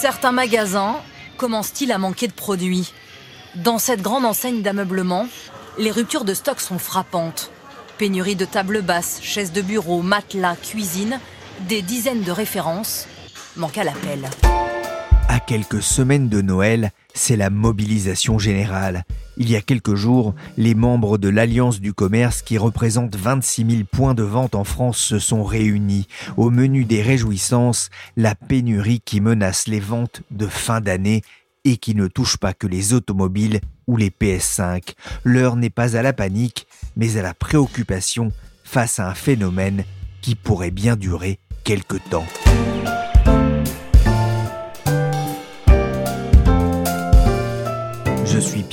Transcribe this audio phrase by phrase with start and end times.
[0.00, 0.96] Certains magasins
[1.38, 2.92] commencent-ils à manquer de produits
[3.54, 5.28] Dans cette grande enseigne d'ameublement,
[5.78, 7.50] les ruptures de stock sont frappantes.
[7.96, 11.20] Pénurie de tables basses, chaises de bureau, matelas, cuisine,
[11.68, 13.06] des dizaines de références
[13.56, 14.28] manquent à l'appel.
[15.46, 19.04] Quelques semaines de Noël, c'est la mobilisation générale.
[19.36, 23.82] Il y a quelques jours, les membres de l'Alliance du commerce qui représentent 26 000
[23.92, 26.06] points de vente en France se sont réunis.
[26.38, 31.20] Au menu des réjouissances, la pénurie qui menace les ventes de fin d'année
[31.64, 34.94] et qui ne touche pas que les automobiles ou les PS5.
[35.24, 36.66] L'heure n'est pas à la panique,
[36.96, 38.32] mais à la préoccupation
[38.64, 39.84] face à un phénomène
[40.22, 42.26] qui pourrait bien durer quelque temps.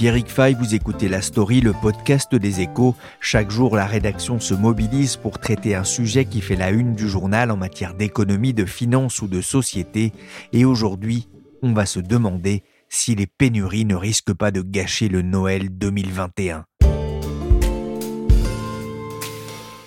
[0.01, 2.95] Pierrick Fay, vous écoutez La Story, le podcast des échos.
[3.19, 7.07] Chaque jour, la rédaction se mobilise pour traiter un sujet qui fait la une du
[7.07, 10.11] journal en matière d'économie, de finance ou de société.
[10.53, 11.29] Et aujourd'hui,
[11.61, 16.65] on va se demander si les pénuries ne risquent pas de gâcher le Noël 2021.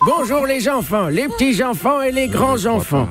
[0.06, 3.08] Bonjour les enfants, les petits-enfants et les grands-enfants.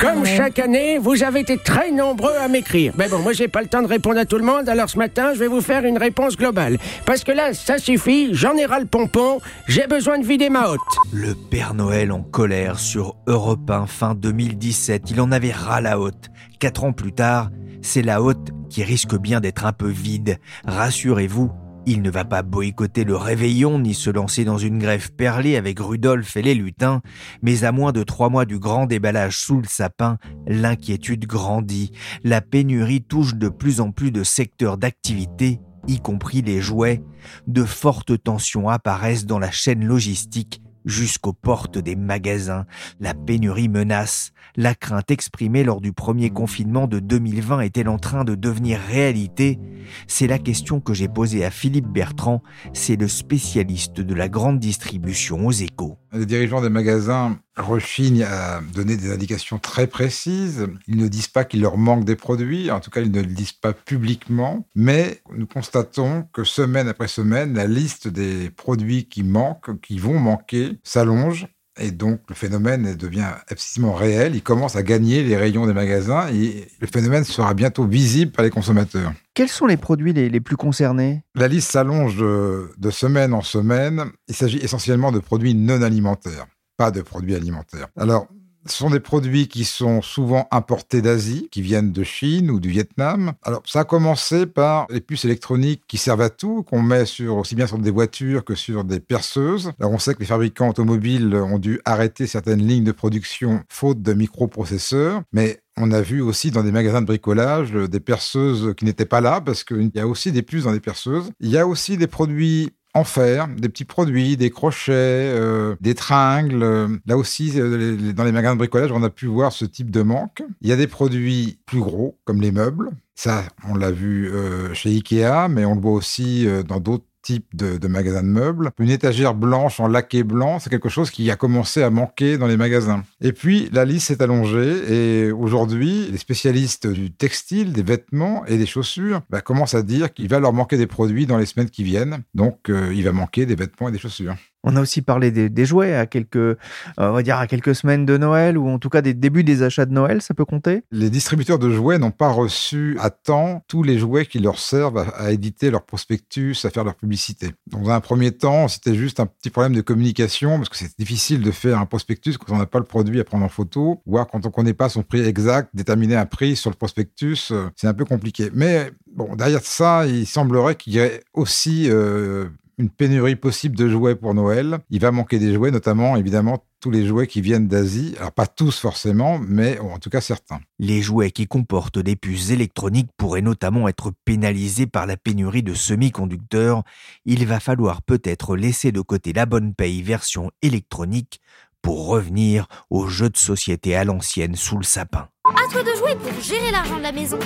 [0.00, 2.92] Comme chaque année, vous avez été très nombreux à m'écrire.
[2.98, 4.98] Mais bon, moi j'ai pas le temps de répondre à tout le monde, alors ce
[4.98, 6.78] matin, je vais vous faire une réponse globale.
[7.06, 10.68] Parce que là, ça suffit, j'en ai ras le pompon, j'ai besoin de vider ma
[10.68, 10.80] hotte.
[11.12, 16.00] Le Père Noël en colère sur Europe 1 fin 2017, il en avait ras la
[16.00, 16.30] haute.
[16.58, 20.38] Quatre ans plus tard, c'est la haute qui risque bien d'être un peu vide.
[20.66, 21.52] Rassurez-vous,
[21.86, 25.78] il ne va pas boycotter le réveillon ni se lancer dans une grève perlée avec
[25.78, 27.02] Rudolf et les lutins,
[27.42, 31.92] mais à moins de trois mois du grand déballage sous le sapin, l'inquiétude grandit.
[32.22, 37.02] La pénurie touche de plus en plus de secteurs d'activité, y compris les jouets.
[37.46, 42.66] De fortes tensions apparaissent dans la chaîne logistique jusqu'aux portes des magasins.
[43.00, 44.32] La pénurie menace.
[44.56, 49.58] La crainte exprimée lors du premier confinement de 2020 est-elle en train de devenir réalité?
[50.06, 54.58] C'est la question que j'ai posée à Philippe Bertrand, c'est le spécialiste de la grande
[54.58, 55.98] distribution aux échos.
[56.14, 60.68] Les dirigeants des magasins rechignent à donner des indications très précises.
[60.86, 63.26] Ils ne disent pas qu'il leur manque des produits, en tout cas ils ne le
[63.26, 69.24] disent pas publiquement, mais nous constatons que semaine après semaine, la liste des produits qui
[69.24, 71.48] manquent, qui vont manquer, s'allonge.
[71.78, 74.36] Et donc, le phénomène devient absolument réel.
[74.36, 78.44] Il commence à gagner les rayons des magasins et le phénomène sera bientôt visible par
[78.44, 79.12] les consommateurs.
[79.34, 81.24] Quels sont les produits les, plus concernés?
[81.34, 84.04] La liste s'allonge de, de semaine en semaine.
[84.28, 86.46] Il s'agit essentiellement de produits non alimentaires,
[86.76, 87.88] pas de produits alimentaires.
[87.96, 88.28] Alors,
[88.66, 92.70] ce sont des produits qui sont souvent importés d'Asie, qui viennent de Chine ou du
[92.70, 93.32] Vietnam.
[93.42, 97.36] Alors, ça a commencé par les puces électroniques qui servent à tout, qu'on met sur,
[97.36, 99.72] aussi bien sur des voitures que sur des perceuses.
[99.78, 104.02] Alors, on sait que les fabricants automobiles ont dû arrêter certaines lignes de production faute
[104.02, 108.84] de microprocesseurs, mais on a vu aussi dans des magasins de bricolage des perceuses qui
[108.84, 111.30] n'étaient pas là parce qu'il y a aussi des puces dans les perceuses.
[111.40, 115.94] Il y a aussi des produits en fer, des petits produits, des crochets, euh, des
[115.94, 117.00] tringles.
[117.06, 120.02] Là aussi, euh, dans les magasins de bricolage, on a pu voir ce type de
[120.02, 120.42] manque.
[120.60, 122.90] Il y a des produits plus gros, comme les meubles.
[123.16, 127.46] Ça, on l'a vu euh, chez Ikea, mais on le voit aussi dans d'autres type
[127.54, 128.70] de, magasin de meubles.
[128.78, 132.46] Une étagère blanche en laqué blanc, c'est quelque chose qui a commencé à manquer dans
[132.46, 133.02] les magasins.
[133.20, 138.58] Et puis, la liste s'est allongée et aujourd'hui, les spécialistes du textile, des vêtements et
[138.58, 141.70] des chaussures bah, commencent à dire qu'il va leur manquer des produits dans les semaines
[141.70, 142.22] qui viennent.
[142.34, 144.36] Donc, euh, il va manquer des vêtements et des chaussures.
[144.64, 146.56] On a aussi parlé des, jouets à quelques, euh,
[146.96, 149.62] on va dire à quelques semaines de Noël ou en tout cas des débuts des
[149.62, 150.82] achats de Noël, ça peut compter?
[150.90, 155.06] Les distributeurs de jouets n'ont pas reçu à temps tous les jouets qui leur servent
[155.16, 157.50] à, éditer leur prospectus, à faire leur publicité.
[157.66, 161.42] Dans un premier temps, c'était juste un petit problème de communication parce que c'est difficile
[161.42, 164.26] de faire un prospectus quand on n'a pas le produit à prendre en photo, voire
[164.26, 167.68] quand on ne connaît pas son prix exact, déterminer un prix sur le prospectus, euh,
[167.76, 168.50] c'est un peu compliqué.
[168.54, 172.48] Mais bon, derrière ça, il semblerait qu'il y ait aussi euh,
[172.78, 174.78] une pénurie possible de jouets pour Noël.
[174.90, 178.14] Il va manquer des jouets, notamment évidemment tous les jouets qui viennent d'Asie.
[178.18, 180.60] Alors pas tous forcément, mais en tout cas certains.
[180.78, 185.74] Les jouets qui comportent des puces électroniques pourraient notamment être pénalisés par la pénurie de
[185.74, 186.82] semi-conducteurs.
[187.24, 191.40] Il va falloir peut-être laisser de côté la bonne paye version électronique
[191.84, 195.28] pour revenir aux jeux de société à l'ancienne sous le sapin.
[195.44, 197.38] À toi de jouer pour gérer l'argent de la maison.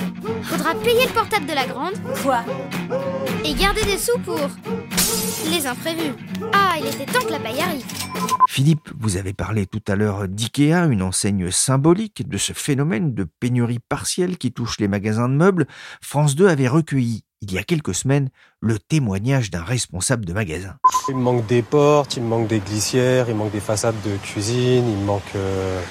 [0.43, 1.95] Faudra payer le portable de la grande.
[2.23, 2.45] Quoi?
[3.43, 4.39] Et garder des sous pour
[5.49, 6.13] les imprévus.
[6.53, 7.85] Ah, il était temps que la paille arrive.
[8.47, 13.25] Philippe, vous avez parlé tout à l'heure d'IKEA, une enseigne symbolique de ce phénomène de
[13.39, 15.67] pénurie partielle qui touche les magasins de meubles.
[16.01, 18.29] France 2 avait recueilli il y a quelques semaines
[18.59, 20.75] le témoignage d'un responsable de magasin.
[21.07, 24.17] Il me manque des portes, il me manque des glissières, il manque des façades de
[24.17, 25.35] cuisine, il me manque...
[25.35, 25.81] Euh,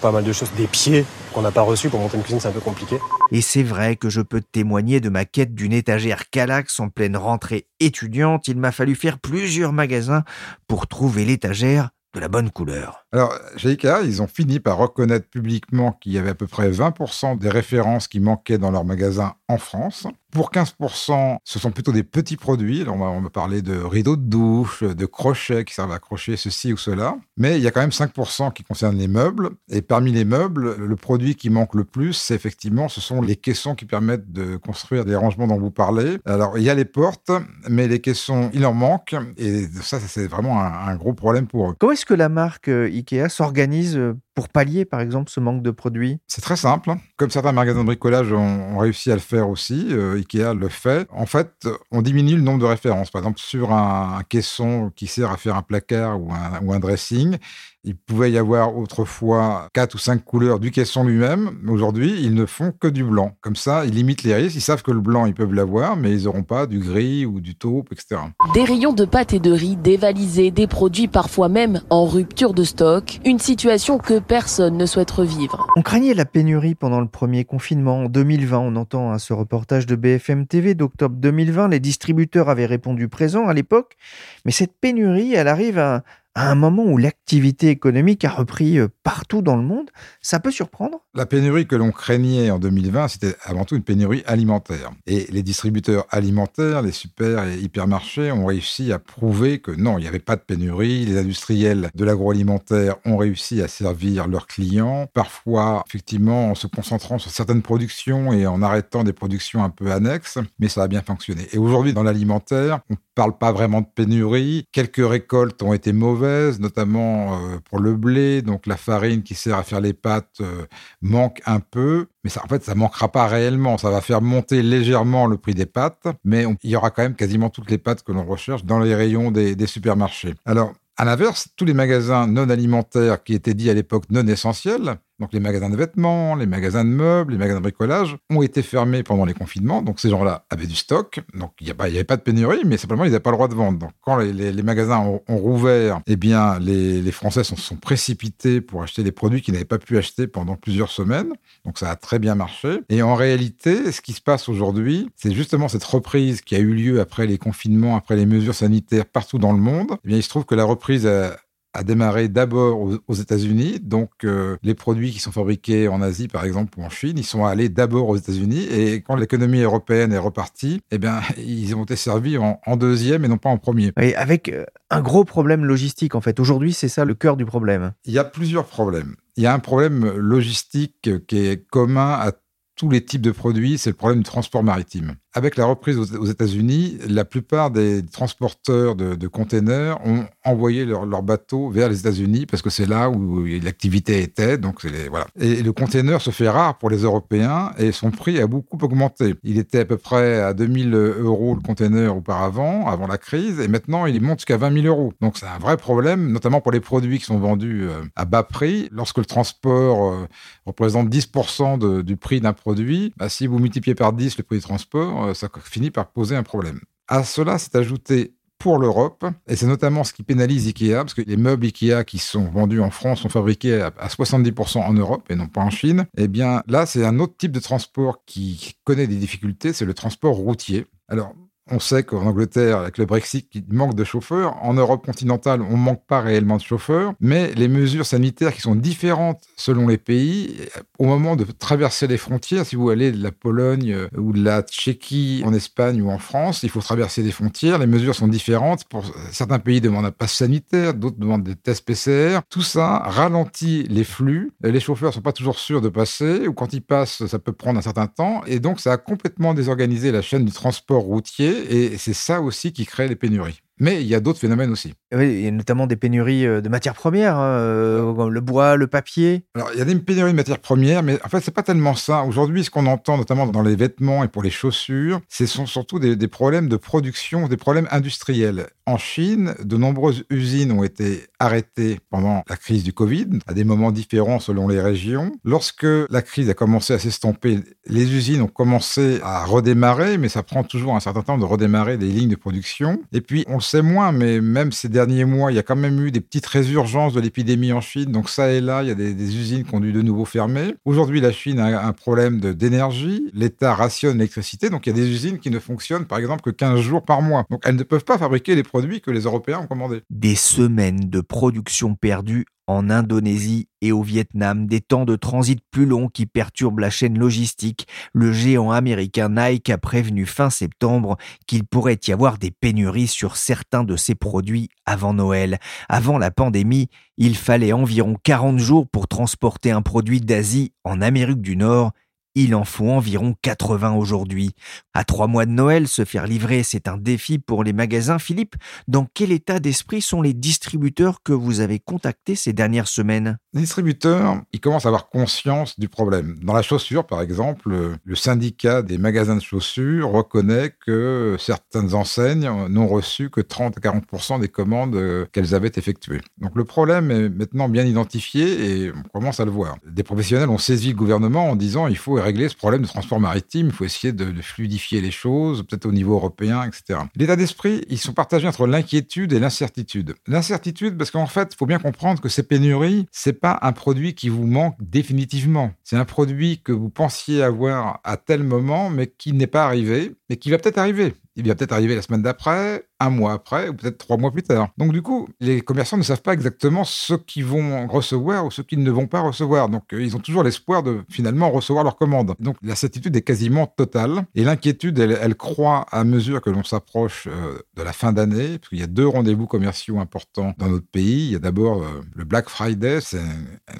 [0.00, 2.48] pas mal de choses, des pieds qu'on n'a pas reçus pour monter une cuisine, c'est
[2.48, 2.98] un peu compliqué.
[3.32, 7.16] Et c'est vrai que je peux témoigner de ma quête d'une étagère Calax en pleine
[7.16, 8.46] rentrée étudiante.
[8.46, 10.22] Il m'a fallu faire plusieurs magasins
[10.68, 13.03] pour trouver l'étagère de la bonne couleur.
[13.14, 16.68] Alors, chez Ikea, ils ont fini par reconnaître publiquement qu'il y avait à peu près
[16.68, 20.08] 20% des références qui manquaient dans leur magasin en France.
[20.32, 22.82] Pour 15%, ce sont plutôt des petits produits.
[22.82, 26.72] Alors, on, va, parler de rideaux de douche, de crochets qui servent à accrocher ceci
[26.72, 27.16] ou cela.
[27.36, 29.50] Mais il y a quand même 5% qui concernent les meubles.
[29.70, 33.36] Et parmi les meubles, le produit qui manque le plus, c'est effectivement, ce sont les
[33.36, 36.18] caissons qui permettent de construire les rangements dont vous parlez.
[36.24, 37.30] Alors, il y a les portes,
[37.70, 39.14] mais les caissons, il en manque.
[39.36, 41.76] Et ça, c'est vraiment un, gros problème pour eux.
[41.78, 42.90] Comment est-ce que la marque euh,
[43.28, 46.18] s'organise euh, pour pallier, par exemple, ce manque de produits?
[46.26, 46.92] C'est très simple.
[47.16, 51.06] Comme certains magasins de bricolage ont, réussi à le faire aussi, euh, Ikea le fait.
[51.10, 53.10] En fait, on diminue le nombre de références.
[53.10, 56.80] Par exemple, sur un, caisson qui sert à faire un placard ou un, ou un
[56.80, 57.38] dressing,
[57.84, 61.58] il pouvait y avoir autrefois quatre ou cinq couleurs du caisson lui-même.
[61.68, 63.36] Aujourd'hui, ils ne font que du blanc.
[63.42, 64.56] Comme ça, ils limitent les risques.
[64.56, 67.40] Ils savent que le blanc, ils peuvent l'avoir, mais ils n'auront pas du gris ou
[67.40, 68.22] du taupe, etc.
[68.54, 72.64] Des rayons de pâtes et de riz dévalisés, des produits parfois même en rupture de
[72.64, 73.20] stock.
[73.26, 75.66] Une situation que personne ne souhaite revivre.
[75.76, 78.04] On craignait la pénurie pendant le premier confinement.
[78.04, 81.68] En 2020, on entend hein, ce reportage de BFM TV d'octobre 2020.
[81.68, 83.96] Les distributeurs avaient répondu présent à l'époque.
[84.44, 86.02] Mais cette pénurie, elle arrive à
[86.34, 89.90] à un moment où l'activité économique a repris euh, partout dans le monde,
[90.20, 91.00] ça peut surprendre?
[91.14, 94.90] La pénurie que l'on craignait en 2020, c'était avant tout une pénurie alimentaire.
[95.06, 100.02] Et les distributeurs alimentaires, les super et hypermarchés ont réussi à prouver que non, il
[100.02, 101.06] n'y avait pas de pénurie.
[101.06, 107.18] Les industriels de l'agroalimentaire ont réussi à servir leurs clients, parfois effectivement en se concentrant
[107.18, 111.02] sur certaines productions et en arrêtant des productions un peu annexes, mais ça a bien
[111.02, 111.46] fonctionné.
[111.52, 114.66] Et aujourd'hui, dans l'alimentaire, on ne parle pas vraiment de pénurie.
[114.72, 116.23] Quelques récoltes ont été mauvaises
[116.60, 118.42] notamment euh, pour le blé.
[118.42, 120.66] Donc la farine qui sert à faire les pâtes euh,
[121.02, 123.78] manque un peu, mais ça, en fait, ça manquera pas réellement.
[123.78, 127.16] Ça va faire monter légèrement le prix des pâtes, mais il y aura quand même
[127.16, 130.34] quasiment toutes les pâtes que l'on recherche dans les rayons des supermarchés.
[130.44, 134.96] Alors, à l'inverse, tous les magasins non alimentaires qui étaient dits à l'époque non essentiels,
[135.20, 138.62] donc les magasins de vêtements, les magasins de meubles, les magasins de bricolage ont été
[138.62, 139.80] fermés pendant les confinements.
[139.80, 141.20] Donc ces gens-là avaient du stock.
[141.34, 143.54] Donc il n'y avait pas de pénurie, mais simplement ils n'avaient pas le droit de
[143.54, 143.78] vendre.
[143.78, 149.02] Donc quand les, magasins ont, rouvert, eh bien les, Français se sont, précipités pour acheter
[149.02, 151.32] des produits qu'ils n'avaient pas pu acheter pendant plusieurs semaines.
[151.64, 152.80] Donc ça a très bien marché.
[152.88, 156.74] Et en réalité, ce qui se passe aujourd'hui, c'est justement cette reprise qui a eu
[156.74, 159.92] lieu après les confinements, après les mesures sanitaires partout dans le monde.
[160.04, 161.36] Eh bien il se trouve que la reprise a,
[161.74, 163.80] a démarré d'abord aux, États-Unis.
[163.82, 167.24] Donc, euh, les produits qui sont fabriqués en Asie, par exemple, ou en Chine, ils
[167.24, 168.64] sont allés d'abord aux États-Unis.
[168.70, 173.28] Et quand l'économie européenne est repartie, eh bien, ils ont été servis en, deuxième et
[173.28, 173.92] non pas en premier.
[174.00, 176.40] Et avec euh, un gros problème logistique, en fait.
[176.40, 177.92] Aujourd'hui, c'est ça le cœur du problème.
[178.04, 179.16] Il y a plusieurs problèmes.
[179.36, 182.32] Il y a un problème logistique qui est commun à
[182.76, 185.16] tous les types de produits, c'est le problème du transport maritime.
[185.36, 191.22] Avec la reprise aux États-Unis, la plupart des transporteurs de, containers ont envoyé leurs leur
[191.24, 194.58] bateaux vers les États-Unis parce que c'est là où l'activité était.
[194.58, 195.26] Donc voilà.
[195.40, 199.34] Et le container se fait rare pour les Européens et son prix a beaucoup augmenté.
[199.42, 203.66] Il était à peu près à 2000 euros le container auparavant, avant la crise, et
[203.66, 205.12] maintenant il monte jusqu'à 20 000 euros.
[205.20, 208.44] Donc c'est un vrai problème, notamment pour les produits qui sont vendus euh, à bas
[208.44, 208.88] prix.
[208.92, 210.28] Lorsque le transport euh,
[210.64, 214.62] représente 10% du prix d'un produit, bah, si vous multipliez par 10 le prix du
[214.62, 216.80] transport, euh, ça finit par poser un problème.
[217.08, 221.20] À cela s'est ajouté pour l'Europe, et c'est notamment ce qui pénalise Ikea, parce que
[221.20, 225.34] les meubles Ikea qui sont vendus en France sont fabriqués à 70% en Europe et
[225.34, 226.06] non pas en Chine.
[226.16, 229.92] Eh bien là, c'est un autre type de transport qui connaît des difficultés, c'est le
[229.92, 230.86] transport routier.
[231.08, 231.34] Alors,
[231.70, 234.62] on sait qu'en Angleterre, avec le Brexit, il manque de chauffeurs.
[234.62, 237.14] En Europe continentale, on ne manque pas réellement de chauffeurs.
[237.20, 240.56] Mais les mesures sanitaires qui sont différentes selon les pays,
[240.98, 244.44] au moment de traverser les frontières, si vous allez de la Pologne euh, ou de
[244.44, 247.78] la Tchéquie en Espagne ou en France, il faut traverser des frontières.
[247.78, 248.84] Les mesures sont différentes.
[248.84, 252.40] Pour certains pays demandent un pass sanitaire, d'autres demandent des tests PCR.
[252.50, 254.52] Tout ça ralentit les flux.
[254.62, 257.52] Les chauffeurs ne sont pas toujours sûrs de passer, ou quand ils passent, ça peut
[257.52, 258.42] prendre un certain temps.
[258.46, 262.72] Et donc, ça a complètement désorganisé la chaîne du transport routier et c'est ça aussi
[262.72, 263.63] qui crée les pénuries.
[263.80, 264.94] Mais il y a d'autres phénomènes aussi.
[265.12, 268.76] Oui, il y a notamment des pénuries euh, de matières premières, hein, euh, le bois,
[268.76, 269.44] le papier.
[269.54, 271.94] Alors, il y a des pénuries de matières premières, mais en fait, c'est pas tellement
[271.94, 272.22] ça.
[272.22, 275.98] Aujourd'hui, ce qu'on entend, notamment dans les vêtements et pour les chaussures, ce sont surtout
[275.98, 278.66] des, des, problèmes de production, des problèmes industriels.
[278.86, 283.64] En Chine, de nombreuses usines ont été arrêtées pendant la crise du Covid, à des
[283.64, 285.32] moments différents selon les régions.
[285.42, 290.42] Lorsque la crise a commencé à s'estomper, les usines ont commencé à redémarrer, mais ça
[290.42, 293.00] prend toujours un certain temps de redémarrer des lignes de production.
[293.12, 296.04] Et puis, on sait moins, mais même ces derniers mois, il y a quand même
[296.04, 298.12] eu des petites résurgences de l'épidémie en Chine.
[298.12, 300.74] Donc ça et là, il y a des, usines qui ont dû de nouveau fermer.
[300.84, 303.30] Aujourd'hui, la Chine a un problème d'énergie.
[303.32, 304.70] L'État rationne l'électricité.
[304.70, 307.22] Donc il y a des usines qui ne fonctionnent, par exemple, que 15 jours par
[307.22, 307.46] mois.
[307.50, 310.02] Donc elles ne peuvent pas fabriquer les produits que les Européens ont commandés.
[310.10, 315.86] Des semaines de production perdues en Indonésie et au Vietnam, des temps de transit plus
[315.86, 321.16] longs qui perturbent la chaîne logistique, le géant américain Nike a prévenu fin septembre
[321.46, 325.58] qu'il pourrait y avoir des pénuries sur certains de ses produits avant Noël.
[325.88, 331.42] Avant la pandémie, il fallait environ 40 jours pour transporter un produit d'Asie en Amérique
[331.42, 331.92] du Nord
[332.34, 334.52] il en faut environ 80 aujourd'hui.
[334.92, 338.18] À trois mois de Noël, se faire livrer, c'est un défi pour les magasins.
[338.18, 338.56] Philippe,
[338.88, 343.38] dans quel état d'esprit sont les distributeurs que vous avez contactés ces dernières semaines?
[343.52, 346.36] Les distributeurs, ils commencent à avoir conscience du problème.
[346.42, 352.50] Dans la chaussure, par exemple, le syndicat des magasins de chaussures reconnaît que certaines enseignes
[352.68, 356.20] n'ont reçu que 30 à 40 des commandes qu'elles avaient effectuées.
[356.38, 359.76] Donc le problème est maintenant bien identifié et on commence à le voir.
[359.86, 363.20] Des professionnels ont saisi le gouvernement en disant il faut régler ce problème de transport
[363.20, 367.00] maritime, il faut essayer de, fluidifier les choses, peut-être au niveau européen, etc.
[367.14, 370.14] L'état d'esprit, ils sont partagés entre l'inquiétude et l'incertitude.
[370.26, 374.14] L'incertitude, parce qu'en fait, il faut bien comprendre que ces pénuries, c'est pas un produit
[374.14, 375.72] qui vous manque définitivement.
[375.84, 380.14] C'est un produit que vous pensiez avoir à tel moment, mais qui n'est pas arrivé,
[380.28, 381.14] mais qui va peut-être arriver.
[381.36, 384.42] Il va peut-être arriver la semaine d'après, un mois après, ou peut-être trois mois plus
[384.42, 384.68] tard.
[384.78, 388.62] Donc du coup, les commerçants ne savent pas exactement ce qu'ils vont recevoir ou ce
[388.62, 389.68] qu'ils ne vont pas recevoir.
[389.68, 392.34] Donc euh, ils ont toujours l'espoir de finalement recevoir leurs commandes.
[392.38, 394.24] Donc la certitude est quasiment totale.
[394.34, 398.68] Et l'inquiétude, elle, croît à mesure que l'on s'approche euh, de la fin d'année, parce
[398.68, 401.26] qu'il y a deux rendez-vous commerciaux importants dans notre pays.
[401.26, 403.20] Il y a d'abord euh, le Black Friday, c'est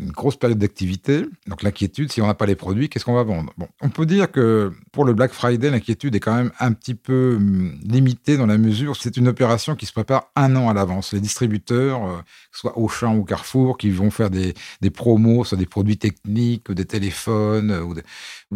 [0.00, 1.26] une grosse période d'activité.
[1.46, 3.52] Donc l'inquiétude, si on n'a pas les produits, qu'est-ce qu'on va vendre?
[3.56, 6.94] Bon, on peut dire que pour le Black Friday, l'inquiétude est quand même un petit
[6.94, 10.75] peu hum, limitée dans la mesure c'est une opération qui se prépare un an à
[10.75, 11.13] l'avance.
[11.13, 12.23] Les distributeurs, euh,
[12.53, 14.55] soit Auchan ou Carrefour, qui vont faire des,
[14.95, 17.95] promos sur des produits techniques, ou des téléphones euh, ou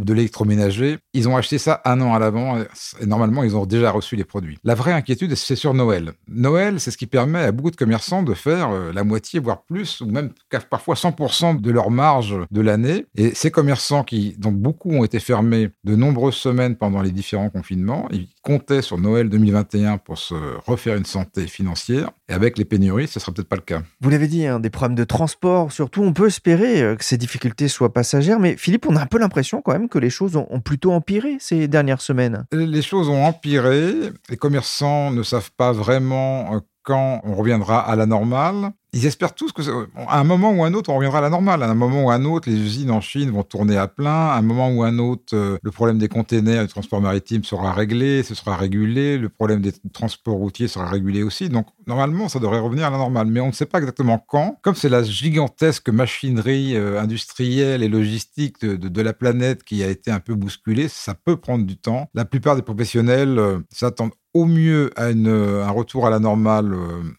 [0.06, 2.66] l'électroménager, ils ont acheté ça un an à l'avance
[3.00, 4.58] et normalement, ils ont déjà reçu les produits.
[4.64, 6.12] La vraie inquiétude, c'est sur Noël.
[6.28, 9.62] Noël, c'est ce qui permet à beaucoup de commerçants de faire euh, la moitié, voire
[9.62, 10.30] plus, ou même
[10.70, 13.06] parfois 100% de leur marge de l'année.
[13.16, 17.50] Et ces commerçants qui, dont beaucoup ont été fermés de nombreuses semaines pendant les différents
[17.50, 20.34] confinements, ils comptaient sur Noël 2021 pour se
[20.66, 22.10] refaire une santé financière.
[22.28, 23.82] Et avec les pénuries, ce ne sera peut-être pas le cas.
[24.00, 27.16] Vous l'avez dit, hein, des problèmes de transport, surtout, on peut espérer euh, que ces
[27.16, 28.38] difficultés soient passagères.
[28.38, 31.38] Mais Philippe, on a un peu l'impression quand même que les choses ont, plutôt empiré
[31.40, 32.44] ces dernières semaines.
[32.52, 33.94] Les choses ont empiré.
[34.28, 38.72] Les commerçants ne savent pas vraiment euh, quand on reviendra à la normale.
[38.94, 39.60] Ils espèrent tous que,
[39.96, 41.62] à un moment ou un autre, on reviendra à la normale.
[41.62, 44.28] À un moment ou un autre, les usines en Chine vont tourner à plein.
[44.28, 47.72] À un moment ou un autre, euh, le problème des containers, du transport maritime sera
[47.72, 49.18] réglé, ce sera régulé.
[49.18, 51.50] Le problème des transports routiers sera régulé aussi.
[51.50, 53.26] Donc, normalement, ça devrait revenir à la normale.
[53.26, 54.58] Mais on ne sait pas exactement quand.
[54.62, 60.10] Comme c'est la gigantesque machinerie euh, industrielle et logistique de, la planète qui a été
[60.10, 62.08] un peu bousculée, ça peut prendre du temps.
[62.14, 66.76] La plupart des professionnels euh, s'attendent au mieux à un retour à la normale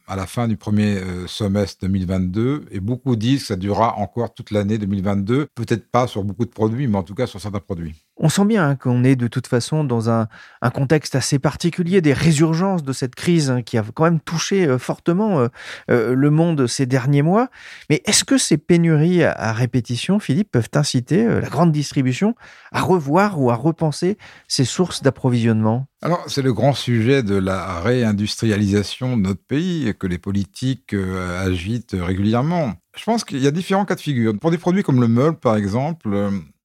[0.07, 0.97] à la fin du premier
[1.27, 6.23] semestre 2022 et beaucoup disent que ça durera encore toute l'année 2022, peut-être pas sur
[6.23, 7.95] beaucoup de produits, mais en tout cas sur certains produits.
[8.21, 10.27] On sent bien hein, qu'on est de toute façon dans un,
[10.73, 14.77] contexte assez particulier des résurgences de cette crise hein, qui a quand même touché euh,
[14.77, 15.47] fortement euh,
[15.89, 17.47] euh, le monde ces derniers mois.
[17.89, 22.35] Mais est-ce que ces pénuries à, répétition, Philippe, peuvent inciter la grande distribution
[22.73, 24.17] à revoir ou à repenser
[24.49, 25.87] ses sources d'approvisionnement?
[26.01, 31.95] Alors, c'est le grand sujet de la réindustrialisation de notre pays que les politiques agitent
[31.97, 32.73] régulièrement.
[32.97, 34.33] Je pense qu'il y a différents cas de figure.
[34.39, 36.09] Pour des produits comme le meuble, par exemple,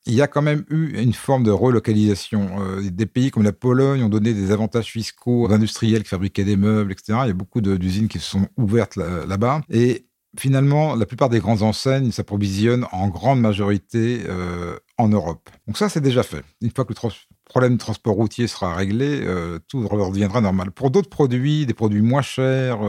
[0.07, 2.61] il y a quand même eu une forme de relocalisation.
[2.61, 6.45] Euh, des pays comme la Pologne ont donné des avantages fiscaux aux industriels qui fabriquaient
[6.45, 7.21] des meubles, etc.
[7.25, 9.63] Il y a beaucoup d'usines qui se sont ouvertes là-bas.
[9.71, 10.07] et
[10.37, 15.49] finalement, la plupart des grandes enseignes s'approvisionnent en grande majorité euh, en Europe.
[15.69, 16.45] Donc ça, c'est déjà fait.
[16.61, 17.11] Une fois que le
[17.45, 20.73] problème de transport routier sera réglé, euh, tout reviendra normal.
[20.73, 22.81] Pour d'autres produits, des produits moins chers,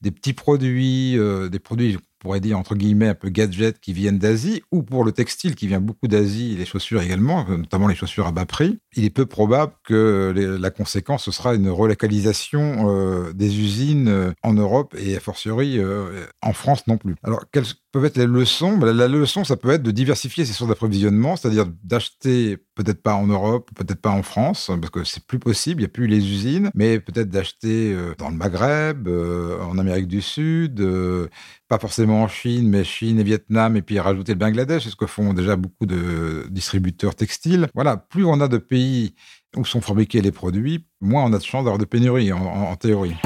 [0.00, 1.16] des petits produits,
[1.50, 5.12] des produits pourrait dire entre guillemets un peu gadgets qui viennent d'Asie, ou pour le
[5.12, 9.04] textile qui vient beaucoup d'Asie, les chaussures également, notamment les chaussures à bas prix, il
[9.04, 14.54] est peu probable que la conséquence ce sera une relocalisation euh, des usines euh, en
[14.54, 17.16] Europe et a fortiori euh, en France non plus.
[17.22, 17.44] Alors
[17.92, 21.66] peuvent être les leçons La leçon, ça peut être de diversifier ses sources d'approvisionnement, c'est-à-dire
[21.82, 25.84] d'acheter peut-être pas en Europe, peut-être pas en France, parce que c'est plus possible, il
[25.84, 30.86] n'y a plus les usines, mais peut-être d'acheter dans le Maghreb, en Amérique du Sud,
[31.68, 34.96] pas forcément en Chine, mais Chine et Vietnam, et puis rajouter le Bangladesh, c'est ce
[34.96, 37.68] que font déjà beaucoup de distributeurs textiles.
[37.74, 39.14] Voilà, plus on a de pays
[39.56, 43.16] où sont fabriqués les produits, moins on a de chances d'avoir de pénurie, en théorie.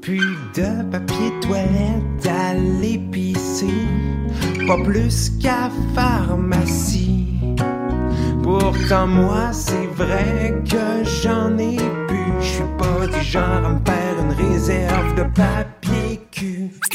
[0.00, 3.70] Plus de papier toilette à l'épicerie,
[4.66, 7.26] pas plus qu'à pharmacie.
[8.42, 13.80] Pourtant moi c'est vrai que j'en ai plus, je suis pas du genre à me
[13.84, 16.05] faire une réserve de papier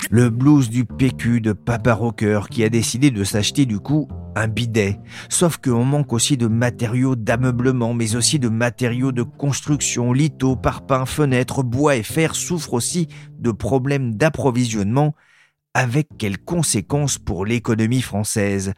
[0.10, 4.48] Le blues du PQ de Papa Rocker qui a décidé de s'acheter du coup un
[4.48, 5.00] bidet.
[5.30, 11.06] Sauf qu'on manque aussi de matériaux d'ameublement, mais aussi de matériaux de construction, lithos, parpaings,
[11.06, 13.08] fenêtres, bois et fer souffrent aussi
[13.40, 15.16] de problèmes d'approvisionnement.
[15.74, 18.74] Avec quelles conséquences pour l'économie française?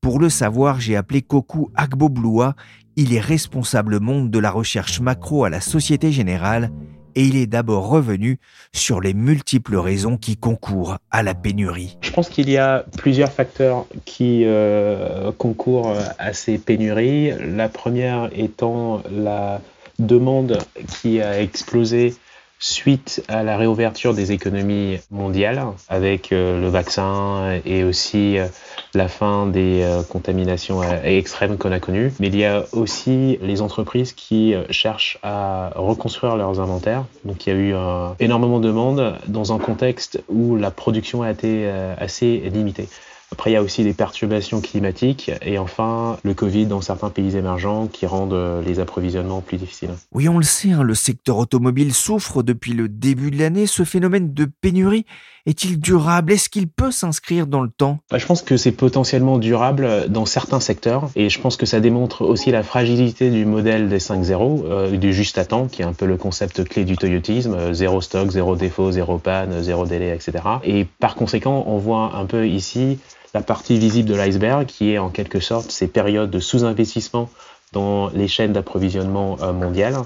[0.00, 2.54] Pour le savoir, j'ai appelé Koku Agbobloua.
[2.96, 6.70] Il est responsable monde de la recherche macro à la Société Générale
[7.18, 8.38] et il est d'abord revenu
[8.72, 11.98] sur les multiples raisons qui concourent à la pénurie.
[12.00, 17.32] Je pense qu'il y a plusieurs facteurs qui euh, concourent à ces pénuries.
[17.56, 19.60] La première étant la
[19.98, 22.14] demande qui a explosé
[22.58, 28.46] suite à la réouverture des économies mondiales avec euh, le vaccin et aussi euh,
[28.94, 32.12] la fin des euh, contaminations extrêmes qu'on a connues.
[32.18, 37.04] Mais il y a aussi les entreprises qui cherchent à reconstruire leurs inventaires.
[37.24, 37.74] Donc il y a eu
[38.18, 42.88] énormément de demandes dans un contexte où la production a été assez limitée.
[43.30, 47.36] Après, il y a aussi les perturbations climatiques et enfin le Covid dans certains pays
[47.36, 49.90] émergents qui rendent euh, les approvisionnements plus difficiles.
[50.12, 53.66] Oui, on le sait, hein, le secteur automobile souffre depuis le début de l'année.
[53.66, 55.04] Ce phénomène de pénurie
[55.46, 56.32] est-il durable?
[56.32, 58.00] Est-ce qu'il peut s'inscrire dans le temps?
[58.10, 61.80] Bah, Je pense que c'est potentiellement durable dans certains secteurs et je pense que ça
[61.80, 65.86] démontre aussi la fragilité du modèle des 5.0, euh, du juste à temps, qui est
[65.86, 69.86] un peu le concept clé du toyotisme, euh, zéro stock, zéro défaut, zéro panne, zéro
[69.86, 70.32] délai, etc.
[70.64, 72.98] Et par conséquent, on voit un peu ici
[73.34, 77.28] la partie visible de l'iceberg, qui est en quelque sorte ces périodes de sous-investissement
[77.72, 79.96] dans les chaînes d'approvisionnement euh, mondiales.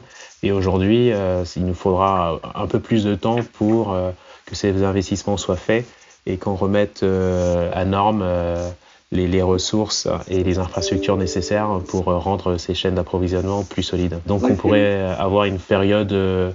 [0.43, 4.11] Et aujourd'hui, euh, il nous faudra un peu plus de temps pour euh,
[4.47, 5.87] que ces investissements soient faits
[6.27, 8.25] et qu'on remette à norme
[9.11, 14.21] les, les, ressources et les infrastructures nécessaires pour rendre ces chaînes d'approvisionnement plus solides.
[14.27, 16.55] Donc on pourrait avoir une période de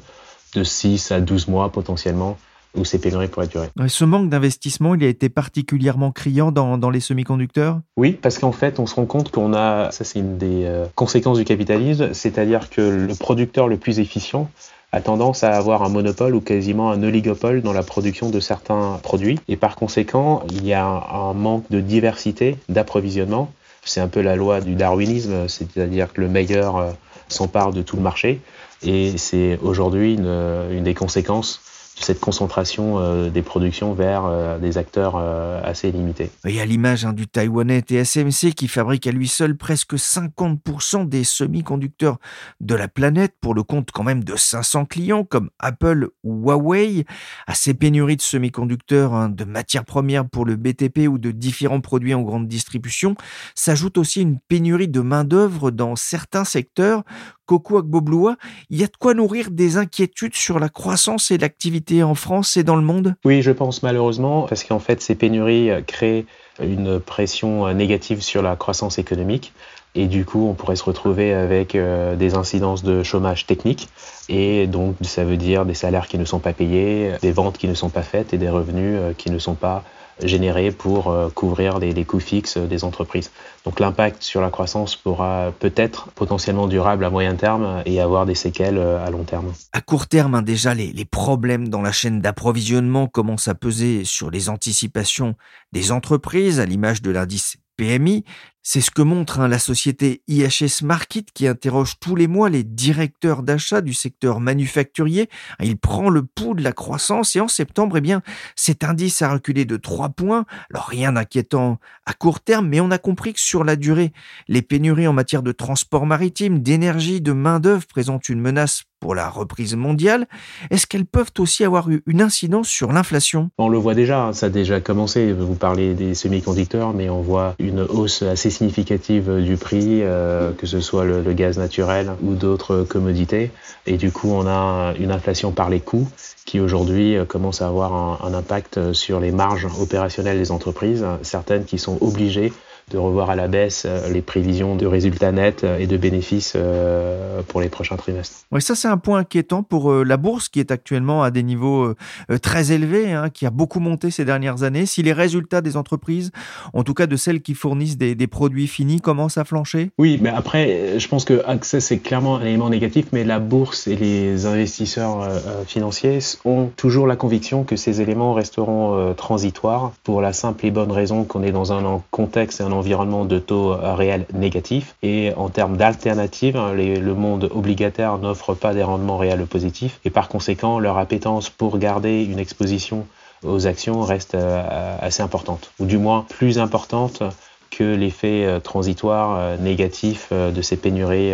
[0.64, 2.38] 6 à 12 mois potentiellement
[2.78, 3.70] où ces pénuries pourraient durer.
[3.88, 7.82] Ce manque d'investissement, il a été particulièrement criant dans, dans les semi-conducteurs?
[7.98, 10.86] Oui, parce qu'en fait, on se rend compte qu'on a, ça c'est une des euh,
[10.96, 14.50] conséquences du capitalisme, c'est-à-dire que le producteur le plus efficient
[14.92, 19.00] a tendance à avoir un monopole ou quasiment un oligopole dans la production de certains
[19.04, 19.40] produits.
[19.50, 23.52] Et par conséquent, il y a un, manque de diversité d'approvisionnement.
[23.84, 26.92] C'est un peu la loi du darwinisme, c'est-à-dire que le meilleur euh,
[27.28, 28.40] s'empare de tout le marché.
[28.84, 31.62] Et c'est aujourd'hui une, une des conséquences
[32.00, 36.30] cette concentration euh, des productions vers euh, des acteurs euh, assez limités.
[36.46, 41.24] Et à l'image hein, du taïwanais TSMC qui fabrique à lui seul presque 50% des
[41.24, 42.18] semi-conducteurs
[42.62, 47.06] de la planète pour le compte quand même de 500 clients comme Apple ou Huawei,
[47.48, 51.82] à ces pénuries de semi-conducteurs, hein, de matières premières pour le BTP ou de différents
[51.82, 53.16] produits en grande distribution,
[53.56, 57.04] s'ajoute aussi une pénurie de main-d'œuvre dans certains secteurs
[57.48, 58.36] Coco Agbobloua,
[58.70, 62.58] il y a de quoi nourrir des inquiétudes sur la croissance et l'activité en France
[62.58, 63.16] et dans le monde?
[63.26, 66.26] Oui, je pense malheureusement, parce qu'en fait, ces pénuries euh, créent
[66.62, 69.54] une pression euh, négative sur la croissance économique.
[69.96, 73.88] Et du coup, on pourrait se retrouver avec euh, des incidences de chômage technique.
[74.30, 77.68] Et donc, ça veut dire des salaires qui ne sont pas payés, des ventes qui
[77.68, 79.84] ne sont pas faites et des revenus qui ne sont pas
[80.24, 83.32] générés pour euh, couvrir les, coûts fixes des entreprises.
[83.66, 88.36] Donc l'impact sur la croissance pourra peut-être potentiellement durable à moyen terme et avoir des
[88.36, 89.54] séquelles euh, à long terme.
[89.74, 94.06] À court terme, hein, déjà, les, les problèmes dans la chaîne d'approvisionnement commencent à peser
[94.06, 95.36] sur les anticipations
[95.72, 98.24] des entreprises, à l'image de l'indice PMI.
[98.70, 102.66] C'est ce que montre hein, la société IHS Market qui interroge tous les mois les
[102.66, 105.30] directeurs d'achat du secteur manufacturier.
[105.64, 108.22] Il prend le pouls de la croissance et en septembre, eh bien,
[108.58, 110.44] cet indice a reculé de 3 points.
[110.70, 114.12] Alors rien d'inquiétant à court terme, mais on a compris que sur la durée,
[114.50, 119.30] les pénuries en matière de transport maritime, d'énergie, de main-d'œuvre présentent une menace pour la
[119.30, 120.28] reprise mondiale,
[120.72, 123.50] est-ce qu'elles peuvent aussi avoir eu une incidence sur l'inflation?
[123.58, 125.34] On le voit déjà, ça a déjà commencé.
[125.34, 130.68] Vous parlez des semi-conducteurs, mais on voit une hausse assez significative du prix, euh, que
[130.68, 133.52] ce soit le, gaz naturel ou d'autres commodités.
[133.86, 136.08] Et du coup, on a une inflation par les coûts
[136.46, 141.78] qui aujourd'hui commence à avoir un impact sur les marges opérationnelles des entreprises, certaines qui
[141.78, 142.54] sont obligées
[142.92, 146.54] de revoir à la baisse euh, les prévisions de résultats nets euh, et de bénéfices
[146.56, 148.46] euh, pour les prochains trimestres.
[148.52, 151.94] Oui, ça c'est un point inquiétant pour la bourse qui est actuellement à des niveaux
[152.42, 154.86] très élevés, hein, qui a beaucoup monté ces dernières années.
[154.86, 156.32] Si les résultats des entreprises,
[156.74, 159.92] en tout cas de celles qui fournissent des, des produits finis, commencent à flancher?
[159.98, 163.88] Oui, mais après, je pense que Access c'est clairement un élément négatif, mais la bourse
[163.88, 165.30] et les investisseurs
[165.66, 170.92] financiers ont toujours la conviction que ces éléments resteront transitoires pour la simple et bonne
[170.92, 174.96] raison qu'on est dans un contexte et un environnement de taux euh, réels négatifs.
[175.04, 180.00] Et en termes d'alternatives, hein, le monde obligataire n'offre pas des rendements réels positifs.
[180.06, 183.06] Et par conséquent, leur appétence pour garder une exposition
[183.44, 187.22] aux actions reste euh, assez importante, ou du moins plus importante
[187.70, 191.34] que l'effet euh, transitoire négatif de ces pénuries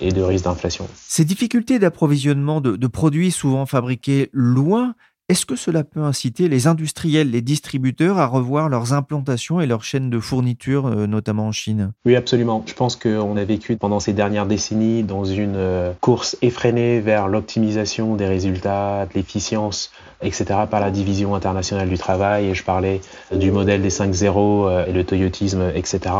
[0.00, 0.86] et de risque d'inflation.
[0.94, 4.94] Ces difficultés d'approvisionnement de, produits souvent fabriqués loin
[5.32, 9.82] est-ce que cela peut inciter les industriels, les distributeurs à revoir leurs implantations et leurs
[9.82, 11.92] chaînes de fourniture, euh, notamment en Chine?
[12.04, 12.62] Oui, absolument.
[12.66, 17.28] Je pense qu'on a vécu pendant ces dernières décennies dans une euh, course effrénée vers
[17.28, 19.90] l'optimisation des résultats, l'efficience,
[20.20, 20.44] etc.
[20.70, 22.48] par la division internationale du travail.
[22.48, 23.00] Et je parlais
[23.34, 26.14] du modèle des 5.0 euh, et le toyotisme, etc.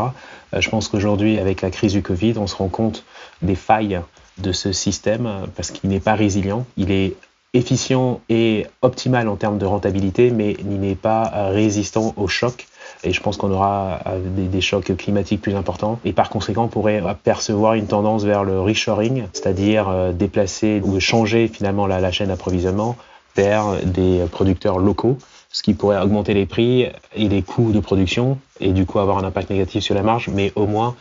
[0.57, 3.05] Je pense qu'aujourd'hui, avec la crise du Covid, on se rend compte
[3.43, 4.01] des failles
[4.39, 6.65] de ce système parce qu'il n'est pas résilient.
[6.77, 7.15] Il est
[7.53, 12.67] efficient et optimal en termes de rentabilité, mais il n'est pas euh, résistant aux chocs.
[13.03, 15.99] Et je pense qu'on aura euh, des, chocs climatiques plus importants.
[16.03, 20.99] Et par conséquent, on pourrait apercevoir une tendance vers le reshoring, c'est-à-dire euh, déplacer ou
[20.99, 22.95] changer finalement la, chaîne d'approvisionnement
[23.35, 25.17] vers des producteurs locaux,
[25.51, 29.17] ce qui pourrait augmenter les prix et les coûts de production et du coup avoir
[29.17, 30.95] un impact négatif sur la marge, mais au moins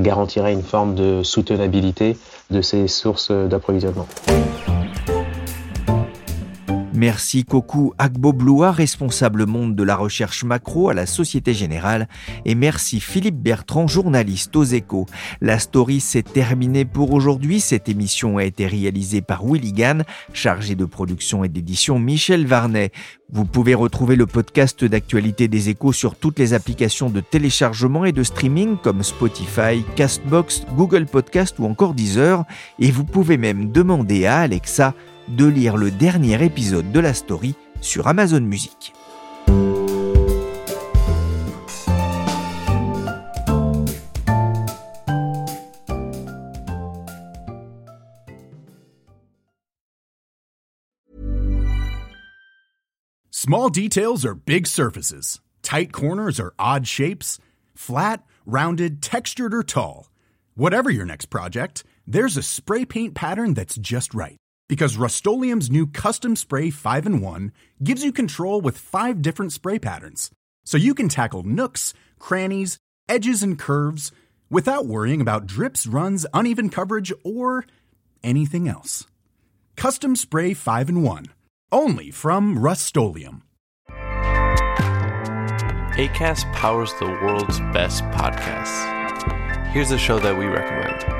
[0.00, 2.18] garantirait une forme de soutenabilité
[2.50, 4.08] de ces sources d'approvisionnement.
[6.92, 12.08] Merci Koku Agbo-Bloua, responsable monde de la recherche macro à la Société Générale.
[12.44, 15.06] Et merci Philippe Bertrand, journaliste aux échos.
[15.40, 17.60] La story s'est terminée pour aujourd'hui.
[17.60, 19.72] Cette émission a été réalisée par Willy
[20.32, 22.90] chargé de production et d'édition Michel Varnet.
[23.32, 28.10] Vous pouvez retrouver le podcast d'actualité des échos sur toutes les applications de téléchargement et
[28.10, 32.44] de streaming comme Spotify, Castbox, Google Podcast ou encore Deezer.
[32.80, 34.94] Et vous pouvez même demander à Alexa
[35.36, 38.92] de lire le dernier épisode de la story sur Amazon Music.
[53.30, 55.40] Small details are big surfaces.
[55.62, 57.38] Tight corners are odd shapes.
[57.74, 60.10] Flat, rounded, textured, or tall.
[60.54, 64.39] Whatever your next project, there's a spray paint pattern that's just right
[64.70, 67.52] because Rust new Custom Spray 5 and 1
[67.82, 70.30] gives you control with five different spray patterns.
[70.64, 72.78] So you can tackle nooks, crannies,
[73.08, 74.12] edges, and curves
[74.48, 77.64] without worrying about drips, runs, uneven coverage, or
[78.22, 79.06] anything else.
[79.74, 81.26] Custom Spray 5 and 1.
[81.72, 82.96] Only from Rust
[85.98, 89.66] ACAST powers the world's best podcasts.
[89.72, 91.19] Here's a show that we recommend.